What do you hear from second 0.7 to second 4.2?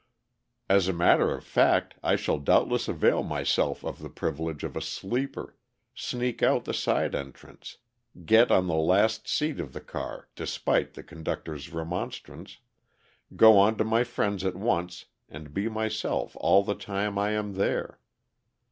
a matter of fact I shall doubtless avail myself of the